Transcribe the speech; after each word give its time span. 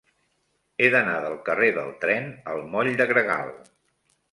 He 0.85 0.89
d'anar 0.95 1.17
del 1.25 1.35
carrer 1.51 1.69
del 1.77 1.93
Tren 2.07 2.27
al 2.55 2.65
moll 2.73 2.93
de 3.03 3.09
Gregal. 3.15 3.57